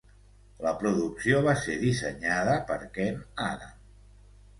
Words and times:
La 0.67 0.71
producció 0.83 1.41
va 1.47 1.53
ser 1.63 1.75
dissenyada 1.83 2.55
per 2.71 2.79
Ken 2.97 3.21
Adam. 3.49 3.77